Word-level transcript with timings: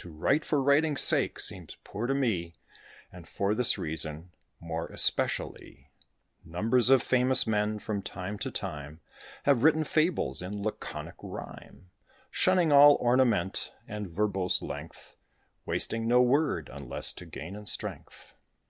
To 0.00 0.10
write 0.12 0.44
for 0.44 0.62
writing's 0.62 1.00
sake 1.00 1.40
seems 1.40 1.78
poor 1.82 2.06
to 2.06 2.12
me; 2.12 2.52
And 3.10 3.26
for 3.26 3.54
this 3.54 3.78
reason, 3.78 4.32
more 4.60 4.86
especially 4.88 5.90
Numbers 6.44 6.90
of 6.90 7.02
famous 7.02 7.46
men, 7.46 7.78
from 7.78 8.02
time 8.02 8.36
to 8.40 8.50
time, 8.50 9.00
Have 9.44 9.62
written 9.62 9.84
fables 9.84 10.42
in 10.42 10.62
laconic 10.62 11.14
rhyme, 11.22 11.90
Shunning 12.30 12.70
all 12.70 12.96
ornament 13.00 13.72
and 13.88 14.10
verbose 14.10 14.60
length, 14.60 15.16
Wasting 15.64 16.06
no 16.06 16.20
word, 16.20 16.68
unless 16.70 17.14
to 17.14 17.24
gain 17.24 17.56
in 17.56 17.64
strength. 17.64 18.34